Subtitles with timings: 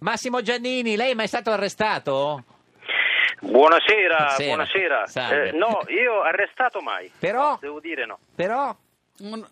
[0.00, 2.44] Massimo Giannini, lei è mai stato arrestato?
[3.40, 4.46] Buonasera, Buonasera.
[4.48, 5.06] buonasera.
[5.06, 5.48] Salve.
[5.48, 7.10] Eh, no, io arrestato mai.
[7.18, 8.18] Però- No, devo dire no.
[8.34, 8.74] Però...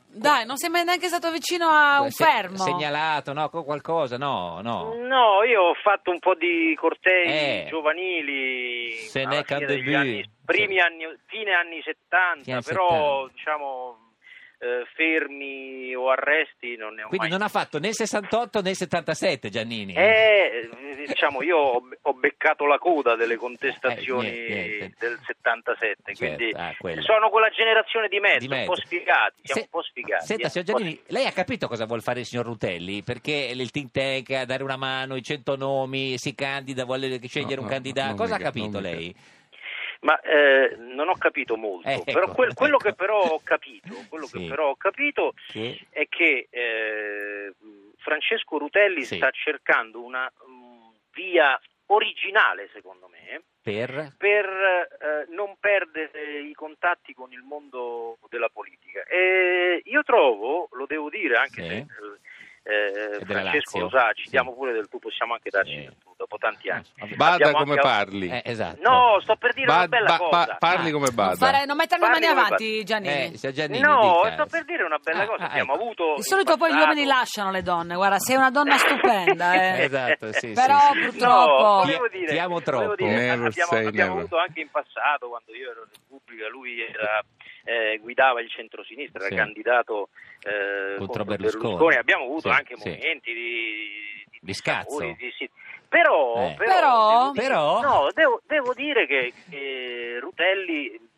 [0.09, 2.57] Dai, non sei mai neanche stato vicino a un se- fermo.
[2.57, 3.49] Segnalato, no?
[3.51, 4.95] Con qualcosa, no, no.
[4.97, 7.67] No, io ho fatto un po' di cortei Eh.
[7.69, 9.97] giovanili Se alla n'è fine degli Candebù.
[9.97, 10.81] anni- primi Sì.
[10.81, 13.33] anni, fine anni 70, Fine però 70.
[13.33, 13.99] diciamo
[14.63, 18.61] eh, fermi o arresti non ne ho Quindi mai non ha fatto né il 68
[18.61, 19.95] né il 77 Giannini.
[19.95, 20.69] Eh,
[21.07, 24.97] diciamo, io ho, ho beccato la coda delle contestazioni Eh, niente, niente.
[24.99, 28.87] del 77, Certo, quindi ah, sono quella generazione di mezzo, Di un po' mezzo.
[28.87, 30.27] sfigati, siamo Se- un po' sfigati.
[30.27, 33.03] Senta, eh, signor Giannini, lei ha capito cosa vuol fare il signor Rutelli?
[33.03, 37.55] Perché il think tank, a dare una mano, i 100 nomi, si candida, vuole scegliere
[37.57, 38.15] No, un no, candidato.
[38.15, 39.15] Cosa ha mi- capito lei?
[40.03, 42.89] Ma eh, non ho capito molto, Eh, ecco, però quel- quello ecco.
[42.89, 44.39] che però ho capito, quello Sì.
[44.39, 45.79] che però ho capito Che...
[45.91, 47.53] è che eh,
[47.99, 49.17] Francesco Rutelli Sì.
[49.17, 54.15] sta cercando una mm, via originale, secondo me, Per...
[54.17, 59.03] per eh, non perdere i contatti con il mondo della politica.
[59.05, 61.69] E io trovo, lo devo dire anche Sì.
[61.69, 61.87] se
[62.63, 64.31] eh, E della Francesco lo sa, ci Sì.
[64.31, 65.83] diamo pure del tu, possiamo anche darci Sì.
[65.85, 66.10] del tu
[66.41, 66.83] tanti anni.
[66.97, 67.15] Vabbè.
[67.15, 68.29] Bada Abbiamo come anche- parli.
[68.29, 68.81] Eh, esatto.
[68.83, 70.47] No, sto per dire Ba- una bella ba- cosa.
[70.47, 70.93] ba- parli Ah.
[70.93, 71.37] come Bada.
[71.37, 73.39] fare- non mettere le mani avanti, Giannini.
[73.41, 74.33] Eh, Giannini, No, dica.
[74.33, 75.45] sto per dire una bella Ah, cosa.
[75.45, 75.83] ah, Abbiamo ecco.
[75.83, 76.15] avuto.
[76.17, 77.95] Di solito in poi gli passato- uomini lasciano le donne.
[77.95, 79.85] Guarda, sei una donna stupenda, eh.
[79.85, 80.99] Esatto, sì, Però sì.
[81.01, 81.85] purtroppo...
[81.87, 82.95] No, dire, ti amo volevo troppo.
[82.97, 87.23] dire, abbiamo, avuto anche in passato, quando io ero in Repubblica, lui era,
[87.65, 89.35] eh, guidava il centro-sinistra, Sì.
[89.35, 90.09] era candidato
[90.43, 91.97] eh, Contro contro Berlusconi.
[91.97, 92.89] Abbiamo avuto Sì, anche sì.
[92.89, 95.01] momenti di, Di scazzo.
[95.01, 95.51] di- di- sì.
[95.91, 96.55] Però, Eh.
[96.57, 97.19] però, Però?
[97.19, 97.81] devo dire- Però?
[97.81, 101.09] no, devo, devo dire che, che Rutelli.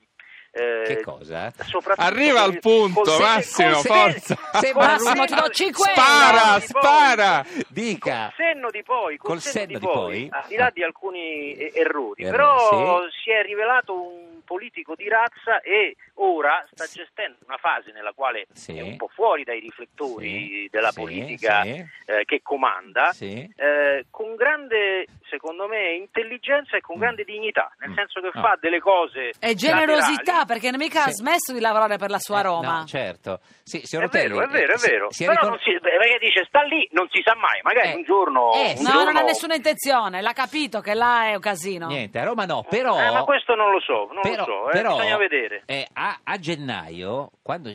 [0.54, 1.50] eh, Che cosa?
[1.62, 4.36] soprattutto Arriva al punto, sen- Massimo, sen- forza.
[4.60, 7.44] Sembra Massimo, ti do col cinque senno Spara, di poi- spara.
[7.68, 8.32] Dica.
[8.36, 10.28] Col senno di poi, col Col senno, senno di di poi, poi?
[10.30, 15.60] al di là di alcuni errori, Errori, però si è rivelato un politico di razza
[15.62, 18.77] e ora sta gestendo una fase nella quale Sì.
[18.77, 21.84] è un po' fuori dai riflettori Sì, della sì, politica sì.
[22.06, 23.50] eh, che comanda, Sì.
[23.56, 27.95] eh, con grande, secondo me, intelligenza e con grande dignità, nel Mm.
[27.95, 28.40] senso che No.
[28.42, 30.46] fa delle cose E generosità, laterali.
[30.46, 32.79] perché mica ha smesso di lavorare per la sua Eh, Roma.
[32.80, 33.40] no, certo.
[33.62, 35.11] Sì, È signor vero, è vero, è eh, si- vero.
[35.11, 37.90] si è Però ricor- non si, perché dice sta lì, non si sa mai, magari
[37.90, 38.52] Eh, un giorno...
[38.52, 41.86] eh, un No, giorno- non ha nessuna intenzione, l'ha capito che là è un casino.
[41.86, 42.98] Niente, a Roma no, però...
[42.98, 45.62] Eh, ma questo non lo so, non però, lo so, eh, però, bisogna vedere.
[45.67, 47.73] eh, a, a gennaio, quando,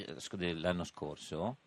[0.55, 1.57] l'anno scorso,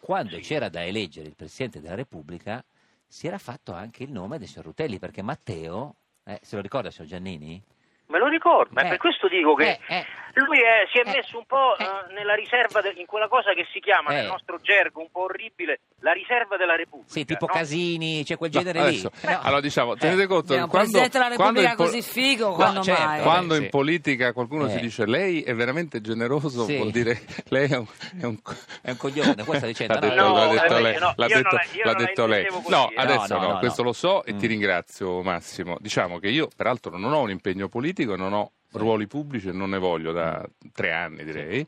[0.00, 2.62] quando c'era da eleggere il Presidente della Repubblica,
[3.06, 5.94] si era fatto anche il nome del signor Rutelli, perché Matteo,
[6.24, 7.62] eh, se lo ricorda signor Giannini?
[8.06, 10.06] Me lo ricordo, ma Eh, per questo dico che eh, eh.
[10.38, 11.84] Lui è- si è Eh, messo un po' eh.
[11.84, 14.14] eh, nella riserva, de- in quella cosa che si chiama Eh.
[14.16, 17.12] nel nostro gergo un po' orribile, la riserva della Repubblica.
[17.12, 17.52] Sì, tipo no?
[17.52, 19.28] Casini, c'è quel No, genere adesso, lì.
[19.32, 19.40] No.
[19.42, 20.26] Allora diciamo, tenete Eh.
[20.26, 23.22] conto un quando, Presidente della quando Repubblica in po- così figo, quando certo, mai?
[23.22, 23.62] quando sì.
[23.62, 24.70] in politica qualcuno Eh.
[24.70, 26.76] si dice lei è veramente generoso, Sì.
[26.76, 27.86] vuol dire lei è un,
[28.20, 28.38] è un-
[28.82, 29.94] È un coglione, questo dicendo.
[30.00, 32.46] L'ha no, detto, no, l'ha no, detto eh, lei, no, l'ha detto, l'ha detto lei.
[32.68, 32.94] No, eh.
[32.96, 33.88] adesso No, no, no, no, questo no.
[33.88, 34.38] lo so e Mm.
[34.38, 35.76] ti ringrazio Massimo.
[35.80, 39.70] Diciamo che io peraltro non ho un impegno politico, non ho ruoli pubblici e non
[39.70, 41.66] ne voglio da tre anni direi.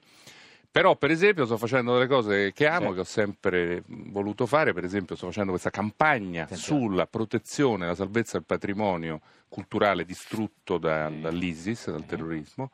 [0.72, 2.94] Però, per esempio, sto facendo delle cose che amo, Sì.
[2.94, 4.72] che ho sempre voluto fare.
[4.72, 6.80] Per esempio, sto facendo questa campagna Attenzione.
[6.80, 11.20] sulla protezione e la salvezza del patrimonio culturale distrutto da- Sì.
[11.20, 12.06] dall'ISIS, dal Sì.
[12.06, 12.70] terrorismo,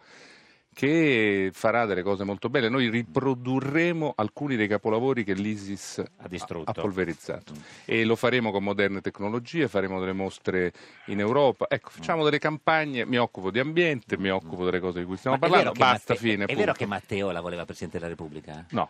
[0.79, 2.69] che farà delle cose molto belle.
[2.69, 6.71] Noi riprodurremo alcuni dei capolavori che l'ISIS Ha distrutto.
[6.71, 7.61] ha polverizzato Mm.
[7.87, 10.73] e lo faremo con moderne tecnologie, faremo delle mostre
[11.07, 11.65] in Europa.
[11.71, 15.39] Ecco, facciamo delle campagne, mi occupo di ambiente, mi occupo delle cose di cui stiamo
[15.41, 16.45] Ma vero parlando, basta Matte- fine.
[16.45, 16.73] È vero punto.
[16.75, 18.67] che Matteo la voleva Presidente della Repubblica?
[18.73, 18.89] No.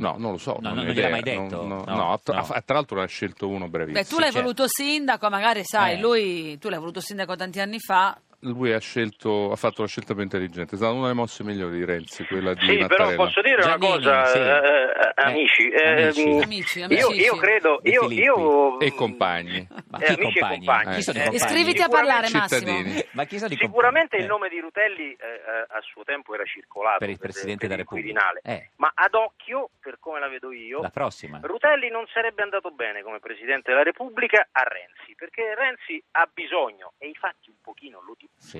[0.00, 0.56] No, non lo so.
[0.60, 1.62] No, non non gliel'ha mai detto?
[1.64, 2.46] No, No, no, tra, no.
[2.64, 4.02] tra l'altro ne ha scelto uno bravissimo.
[4.02, 4.40] Beh, tu l'hai certo.
[4.40, 6.00] voluto sindaco, magari sai, Eh.
[6.00, 8.18] lui, tu l'hai voluto sindaco tanti anni fa.
[8.42, 11.76] Lui ha, scelto, ha fatto la scelta più intelligente, è stata una delle mosse migliori
[11.76, 13.16] di Renzi, quella di Sì, però Mattarella.
[13.16, 14.38] posso dire una Giannini, cosa, sì.
[14.38, 16.26] eh, eh, amici, eh, amici.
[16.26, 18.22] mm, Amici, io, amici, io credo, De io, Filippi.
[18.22, 19.68] io E compagni.
[19.90, 20.56] Ma Eh, chi amici e compagni?
[20.64, 20.94] compagni.
[20.96, 21.36] Chi sono i Eh, compagni?
[21.52, 22.82] Iscriviti a parlare, Cittadini.
[22.82, 23.02] Massimo.
[23.12, 24.22] Ma chi sono i Sicuramente compagni?
[24.22, 27.68] il nome di Rutelli eh, eh, a suo tempo era circolato Per il Presidente per
[27.68, 28.20] della il Repubblica.
[28.40, 28.70] Quirinale, Eh.
[28.76, 31.40] ma ad occhio, per come la vedo io, La prossima.
[31.42, 36.94] Rutelli non sarebbe andato bene come Presidente della Repubblica a Renzi, perché Renzi ha bisogno,
[36.96, 38.58] e i fatti un pochino lo dimostrano, Sì.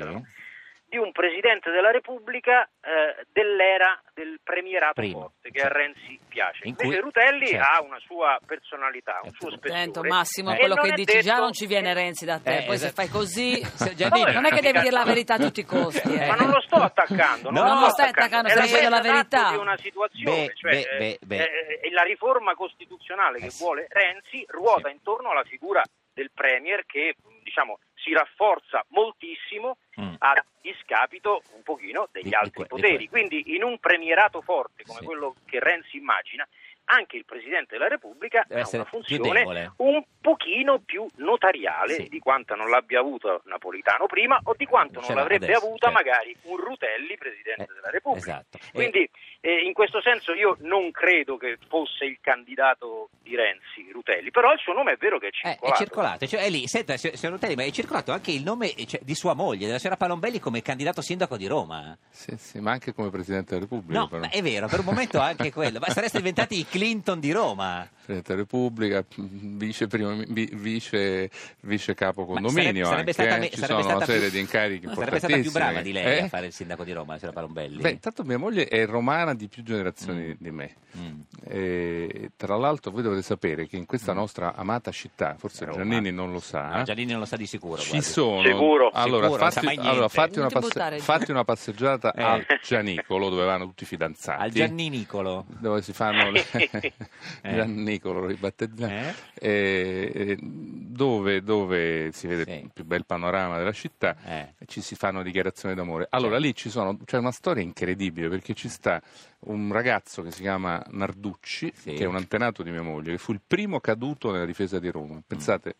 [0.90, 5.74] di un Presidente della Repubblica eh, dell'era del premierato Primo, forte, che certo.
[5.78, 6.60] a Renzi piace.
[6.64, 7.64] In Invece cui- Rutelli certo.
[7.78, 9.80] ha una sua personalità, un Eh, suo spessore.
[9.80, 12.40] Attento Massimo, e quello non che è dici già detto- non ci viene Renzi da
[12.40, 12.94] te, Eh, poi se esatto.
[13.02, 14.32] fai così Signor Giannini.
[14.32, 16.12] non è che devi dire la verità a tutti i costi.
[16.12, 16.26] eh.
[16.26, 18.66] Ma non lo sto attaccando, No, non non lo lo stai attaccando, è stai la
[18.66, 19.50] dicendo la verità.
[19.50, 21.36] di una situazione, Beh, cioè, beh, eh, beh, beh.
[21.44, 23.62] eh, eh, la riforma costituzionale Eh che sì.
[23.62, 24.94] vuole Renzi ruota Sì.
[24.96, 25.82] intorno alla figura
[26.12, 27.14] del Premier che
[27.44, 30.14] diciamo, si rafforza moltissimo Mm.
[30.18, 33.08] a discapito un pochino degli Di- di altri que- di poteri.
[33.08, 35.04] que- Quindi in un premierato forte come Sì.
[35.04, 36.46] quello che Renzi immagina,
[36.92, 42.08] anche il Presidente della Repubblica Deve ha una funzione un pochino più notariale Sì.
[42.08, 45.66] di quanto non l'abbia avuto Napolitano prima o di quanto Ce non l'ha l'avrebbe adesso,
[45.66, 45.94] avuta certo.
[46.02, 48.44] magari un Rutelli Presidente Eh, della Repubblica.
[48.48, 48.58] esatto.
[48.72, 49.08] Quindi
[49.40, 54.52] eh, in questo senso io non credo che fosse il candidato di Renzi, Rutelli, però
[54.52, 55.66] il suo nome è vero che è Eh, circolato.
[55.72, 58.86] è circolato, cioè, è lì, senta, signor Rutelli, ma è circolato anche il nome eh,
[58.86, 61.96] cioè, di sua moglie, della signora Palombelli, come candidato sindaco di Roma.
[62.10, 63.98] Sì, sì, ma anche come Presidente della Repubblica.
[64.00, 64.20] No, però.
[64.22, 65.78] ma è vero, per un momento anche quello.
[65.78, 67.88] Ma sareste diventati i Clinton di Roma.
[68.10, 71.30] Presidente della Repubblica, vice, primo- vi- vice,
[71.60, 74.38] vice capo condominio, sarebbe- sarebbe anche, stata eh, ci sarebbe sono una serie più- di
[74.40, 76.22] incarichi Sarebbe stata più brava di lei Eh?
[76.22, 77.80] a fare il sindaco di Roma, la signora Palombelli.
[77.80, 80.32] Beh, intanto mia moglie è romana di più generazioni Mm.
[80.38, 80.74] di me.
[80.98, 81.20] Mm.
[81.44, 85.78] E, tra l'altro voi dovete sapere che in questa nostra amata città, forse Roma.
[85.78, 87.80] Giannini non lo sa, No, Giannini non lo sa di sicuro.
[87.80, 88.06] ci guardi.
[88.06, 88.90] sono Sicuro.
[88.92, 92.22] allora, Sicuro, non sa fatti, allora, fatti, Non una passe- fatti una passeggiata Eh.
[92.22, 95.44] al Gianicolo dove vanno tutti i fidanzati Al Gianninicolo.
[95.58, 96.44] dove si fanno le...
[97.42, 99.14] Giannicolo lo ribattezziamo Eh?
[99.34, 102.52] eh, dove, dove si vede Sì.
[102.64, 104.54] il più bel panorama della città Eh.
[104.66, 106.06] ci si fanno dichiarazioni d'amore.
[106.10, 109.00] Allora lì ci sono, c'è una storia incredibile perché ci sta
[109.40, 111.92] un ragazzo che si chiama Narducci, Sì.
[111.94, 114.90] che è un antenato di mia moglie, che fu il primo caduto nella difesa di
[114.90, 115.20] Roma.
[115.26, 115.74] Pensate,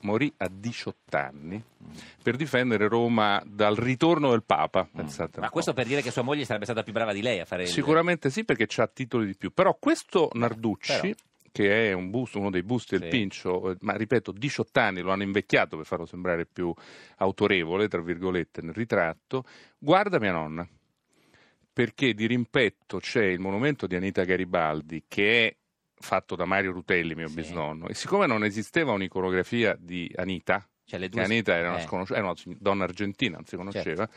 [0.00, 1.62] morì a 18 anni
[2.22, 4.86] per difendere Roma dal ritorno del Papa.
[4.92, 7.40] Pensate un Ma questo per dire che sua moglie sarebbe stata più brava di lei
[7.40, 7.68] a fare il...
[7.68, 9.50] Sicuramente sì, perché ha titoli di più.
[9.54, 11.14] Però questo Narducci, però.
[11.54, 13.16] Che è un busto, uno dei busti del Sì.
[13.16, 16.74] Pincio, eh, ma ripeto, 18 anni lo hanno invecchiato per farlo sembrare più
[17.18, 19.44] autorevole, tra virgolette, nel ritratto,
[19.78, 20.68] guarda mia nonna.
[21.72, 25.56] Perché di rimpetto c'è il monumento di Anita Garibaldi, che è
[25.96, 27.36] fatto da Mario Rutelli, mio Sì.
[27.36, 31.22] bisnonno, e siccome non esisteva un'iconografia di Anita, Cioè, due...
[31.22, 31.80] Anita era una, eh.
[31.82, 31.88] Certo.
[31.88, 34.08] sconosci- era una donna argentina, non si conosceva.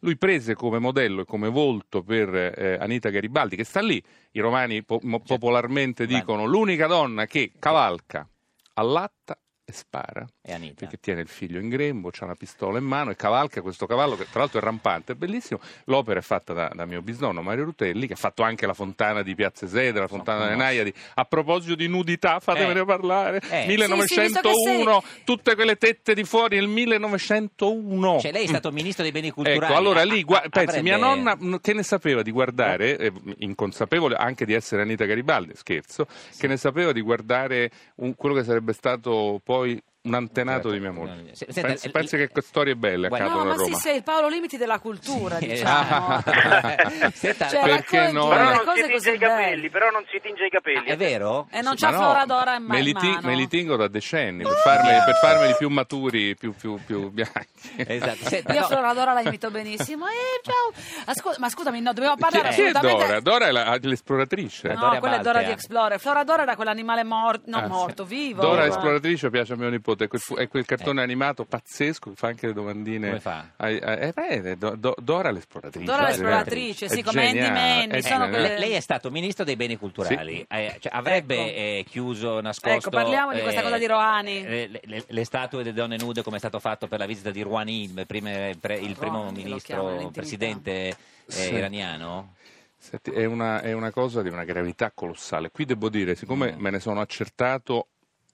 [0.00, 4.02] Lui prese come modello e come volto per eh, Anita Garibaldi, che sta lì,
[4.32, 8.28] i romani po- mo- popolarmente dicono l'unica donna che cavalca,
[8.74, 9.36] allatta
[9.70, 10.24] e spara.
[10.40, 10.74] E Anita.
[10.80, 14.16] Perché tiene il figlio in grembo, ha una pistola in mano e cavalca questo cavallo
[14.16, 15.60] che tra l'altro è rampante, è bellissimo.
[15.84, 19.20] L'opera è fatta da, da mio bisnonno Mario Rutelli, che ha fatto anche la fontana
[19.22, 20.56] di Piazza Esedra, la fontana delle.
[20.56, 20.94] Naiadi.
[21.16, 22.84] A proposito di nudità, fatemene Eh.
[22.86, 23.36] parlare.
[23.36, 23.40] Eh.
[23.42, 28.20] Sì, sì, visto che 1901, tutte quelle tette di fuori nel 1901.
[28.20, 29.62] Cioè, lei è stato ministro dei beni culturali.
[29.64, 33.12] Ecco, allora lì, ah, pensi, mia avrebbe- nonna mh, che ne sapeva di guardare, eh,
[33.38, 36.06] inconsapevole anche di essere Anita Garibaldi, scherzo,
[36.38, 40.78] che ne sapeva di guardare un- quello che sarebbe stato poi poi un antenato di
[40.78, 41.34] mia moglie.
[41.34, 43.96] Se- senta, pensi, l- pensi che storie belle Guarda- accadono No, a ma sì, sei
[43.96, 46.22] il Paolo Limiti della cultura, Sì, diciamo.
[47.12, 48.28] Senta, Cioè, Perché no?
[48.28, 49.70] Però non cose si tinge così i capelli, belle.
[49.70, 50.86] però non si tinge i capelli.
[50.86, 51.48] è vero?
[51.50, 53.26] E non Ma c'ha no, Floradora in, ma- me li, in ti- mano.
[53.26, 57.46] me li tengo da decenni per, farmeli, per farmeli più maturi, più, più, più bianchi.
[57.76, 58.24] Esatto.
[58.28, 60.06] Senta, Io no, Floradora la imito benissimo.
[60.06, 60.72] Eh, ciao.
[61.06, 63.04] Ascol- ma scusami, no, dobbiamo Chi, parlare chi è assolutamente...
[63.06, 63.20] Dora?
[63.20, 64.68] Dora è la- l'esploratrice.
[64.68, 65.98] No, No, Dora quella è Dora di Explorer.
[65.98, 68.42] Floradora era quell'animale morto, non Ah, morto, vivo.
[68.42, 72.16] Dora l'esploratrice piace a mio nipote, è quel, fu- è quel cartone animato pazzesco che
[72.16, 73.08] fa anche le domandine.
[73.08, 73.50] Come fa?
[73.56, 75.84] ai- ai- eh, beh, Do- Do- Dora l'esploratrice.
[75.84, 78.30] Dora l'esploratrice, sì, come Andy geniale, geniale.
[78.30, 80.44] quelle- lei, è stato ministro dei beni culturali.
[80.48, 81.56] Eh, cioè, avrebbe Ecco.
[81.58, 82.76] eh, chiuso, nascosto.
[82.78, 84.42] Ecco, parliamo di questa eh, cosa di Rohani.
[84.42, 87.42] Le, le- le statue delle donne nude, come è stato fatto per la visita di
[87.42, 91.54] Rouhani, il, prime- pre- il primo Rouhani, ministro, presidente eh, Sì.
[91.54, 92.34] iraniano?
[92.80, 95.50] Senti, è, una, è una cosa di una gravità colossale.
[95.50, 96.60] Qui devo dire, siccome Mm.
[96.60, 97.88] me ne sono accertato,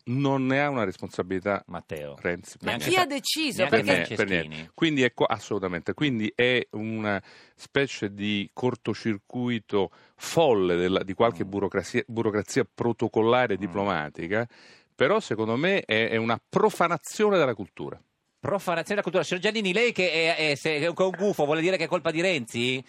[0.06, 2.16] non ne ha una responsabilità Matteo.
[2.20, 2.58] Renzi.
[2.62, 3.62] Ma chi ha deciso?
[3.66, 3.92] per Perché...
[3.92, 4.70] niente, per niente.
[4.74, 7.22] Quindi è qua- assolutamente, quindi è una
[7.54, 11.48] specie di cortocircuito folle della- di qualche Mm.
[11.50, 14.46] burocrazia, burocrazia protocollare diplomatica,
[14.94, 18.00] però secondo me è, è una profanazione della cultura.
[18.38, 19.22] Profanazione della cultura.
[19.24, 22.10] Signor Giannini, lei che è, è- se- è un gufo vuole dire che è colpa
[22.10, 22.84] di Renzi?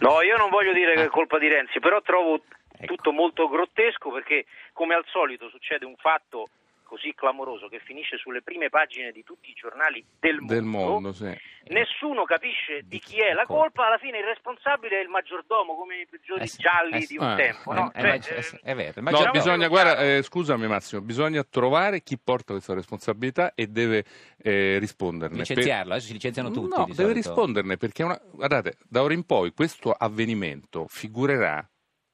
[0.00, 2.42] No, io non voglio dire che è colpa di Renzi, però trovo
[2.80, 2.94] Ecco.
[2.94, 6.48] tutto molto grottesco perché come al solito succede un fatto
[6.88, 10.54] così clamoroso che finisce sulle prime pagine di tutti i giornali del mondo.
[10.54, 11.36] Del mondo, sì.
[11.64, 15.96] Nessuno capisce di chi è la colpa, alla fine il responsabile è il maggiordomo, come
[15.96, 17.06] nei peggiori Eh sì, gialli eh sì.
[17.12, 17.72] di un Ah, tempo.
[17.72, 17.92] eh, no?
[17.92, 19.00] Eh, Cioè, ma- eh, è vero.
[19.02, 24.04] No, già- bisogna, guarda, eh, scusami Massimo, bisogna trovare chi porta questa responsabilità e deve
[24.42, 25.36] eh, risponderne.
[25.36, 26.68] Per- licenziarlo, adesso si licenziano tutti.
[26.74, 27.12] No, deve solito.
[27.12, 31.68] risponderne perché, una- guardate, da ora in poi questo avvenimento figurerà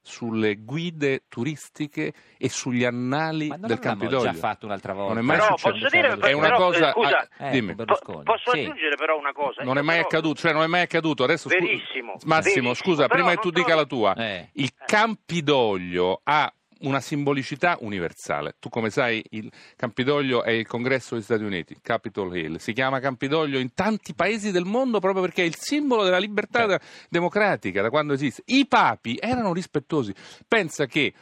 [0.07, 4.23] sulle guide turistiche e sugli annali Ma non del Campidoglio.
[4.23, 5.15] già fatto un'altra volta.
[5.15, 5.71] Non è mai Però successo.
[5.73, 6.89] posso dire- è una però, cosa.
[6.89, 7.75] eh, scusa, ah, Eh, dimmi.
[7.75, 8.61] po- posso Sì.
[8.61, 9.63] aggiungere però una cosa?
[9.63, 11.25] Non è mai però- accaduto, cioè non è mai accaduto.
[11.25, 14.15] Adesso scu- Verissimo, Massimo, verissimo, scusa, però prima che tu dica la tua.
[14.15, 14.51] Eh.
[14.53, 16.53] Il Campidoglio ha
[16.85, 18.57] una simbolicità universale.
[18.59, 23.01] Tu come sai il Campidoglio è il congresso degli Stati Uniti, Capitol Hill, si chiama
[23.01, 26.87] Campidoglio in tanti paesi del mondo proprio perché è il simbolo della libertà Certo.
[27.09, 28.43] democratica da quando esiste.
[28.47, 30.15] I papi erano rispettosi.
[30.49, 31.13] Pensa che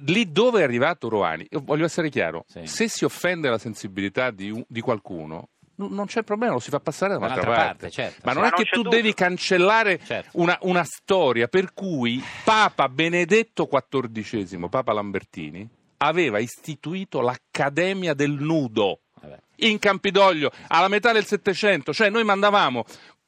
[0.00, 2.66] lì dove è arrivato Rouhani, io voglio essere chiaro, Sì.
[2.66, 7.12] se si offende la sensibilità di, di qualcuno, non c'è problema, lo si fa passare
[7.12, 7.80] da un'altra Dall'altra parte.
[7.80, 8.38] parte, certo, Ma sì.
[8.38, 8.96] non Ma è non che tu dubbio.
[8.98, 10.30] devi cancellare Certo.
[10.40, 15.68] una, una storia per cui Papa Benedetto XIV, Papa Lambertini,
[15.98, 19.38] aveva istituito l'Accademia del Nudo Vabbè.
[19.56, 22.84] in Campidoglio alla metà del Settecento, cioè noi mandavamo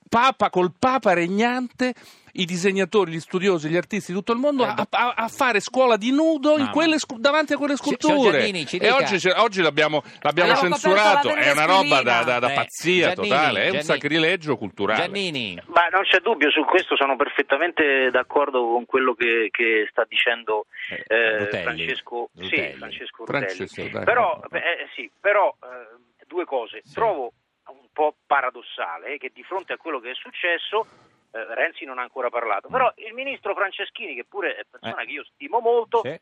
[0.09, 1.95] Papa, col Papa regnante
[2.33, 5.61] i disegnatori, gli studiosi, gli artisti di tutto il mondo Eh, a, a- a fare
[5.61, 8.39] scuola di nudo quelle davanti a quelle sculture.
[8.39, 12.55] Giannini, e oggi, oggi l'abbiamo, l'abbiamo Abbiamo censurato, è una roba da, da- da Eh,
[12.55, 13.83] pazzia Giannini, totale, è un Giannini.
[13.83, 15.03] sacrilegio culturale.
[15.03, 20.05] Giannini, Ma non c'è dubbio, su questo sono perfettamente d'accordo con quello che, che sta
[20.09, 21.63] dicendo Eh, eh, Rutelli.
[21.65, 22.77] Francesco, sì, Rutelli.
[22.77, 23.45] Francesco Rutelli.
[23.55, 24.05] Francesco, dai.
[24.05, 26.81] Però, beh, eh, sì, però eh, due cose.
[26.85, 26.95] Sì.
[26.95, 27.33] Trovo
[27.69, 30.87] un po' paradossale che di fronte a quello che è successo
[31.33, 35.07] eh, Renzi non ha ancora parlato, però il ministro Franceschini, che pure è persona Eh.
[35.07, 36.19] che io stimo molto, Sì.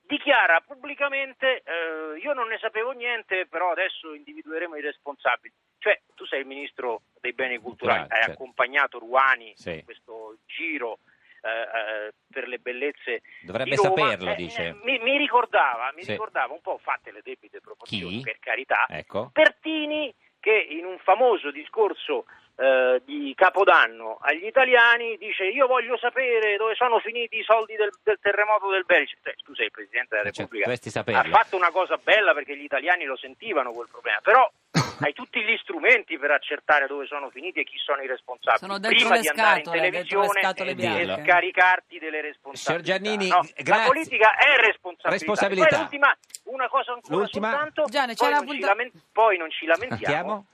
[0.00, 5.52] dichiara pubblicamente eh, io non ne sapevo niente, però adesso individueremo i responsabili.
[5.78, 8.42] Cioè, tu sei il ministro dei beni culturali, Culturali, hai certo.
[8.42, 9.74] accompagnato Ruani Sì.
[9.74, 10.98] in questo giro
[11.40, 14.66] eh, eh, per le bellezze Dovrebbe saperlo, Eh, dice.
[14.68, 16.10] eh, mi, mi ricordava, mi Sì.
[16.12, 18.22] ricordava un po' fatte le debite proporzioni, Chi?
[18.22, 19.30] per carità, Ecco.
[19.32, 22.24] Pertini che in un famoso discorso
[22.58, 27.90] eh, di Capodanno agli italiani dice io voglio sapere dove sono finiti i soldi del,
[28.02, 29.16] del terremoto del Belice.
[29.22, 31.20] Cioè, tu sei il Presidente della certo, Repubblica, dovresti saperlo.
[31.20, 34.50] ha fatto una cosa bella perché gli italiani lo sentivano quel problema, però
[35.00, 38.66] hai tutti gli strumenti per accertare dove sono finiti e chi sono i responsabili.
[38.66, 42.82] Sono Prima di andare in scatole, le televisione e scaricarti delle responsabilità.
[42.82, 43.40] Giannini, no?
[43.54, 43.64] grazie.
[43.64, 45.10] La politica è responsabilità.
[45.10, 45.68] Responsabilità.
[45.68, 47.50] Poi l'ultima, una cosa ancora L'ultima?
[47.50, 50.46] soltanto, Gianni, poi, non ci punta- lamen- poi non ci lamentiamo Andiamo?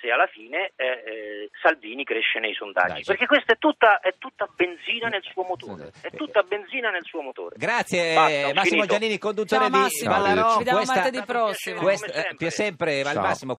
[0.00, 4.14] Se alla fine eh, eh, Salvini cresce nei sondaggi, Dai, perché questa è tutta, è
[4.18, 7.56] tutta benzina nel suo motore, è Eh, tutta benzina nel suo motore.
[7.58, 8.86] Grazie Basta, Massimo finito.
[8.86, 10.50] Giannini, conduttore Ciao di Massimo, Rock.
[10.52, 11.76] ci vediamo Questa- martedì prossimo.
[11.76, 12.34] Come questa- sempre.
[12.36, 13.22] più sempre al Ciao.
[13.22, 13.54] massimo